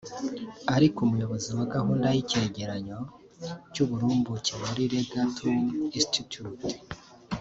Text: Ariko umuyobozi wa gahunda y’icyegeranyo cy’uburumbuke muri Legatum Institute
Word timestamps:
Ariko 0.75 0.97
umuyobozi 1.05 1.49
wa 1.57 1.65
gahunda 1.73 2.07
y’icyegeranyo 2.15 2.97
cy’uburumbuke 3.73 4.51
muri 4.63 4.83
Legatum 4.95 5.55
Institute 5.97 6.69